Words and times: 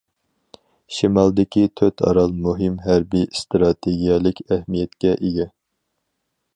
شىمالدىكى 0.99 1.65
تۆت 1.81 2.03
ئارال 2.07 2.33
مۇھىم 2.47 2.81
ھەربىي 2.87 3.27
ئىستراتېگىيەلىك 3.29 4.43
ئەھمىيەتكە 4.49 5.17
ئىگە. 5.29 5.51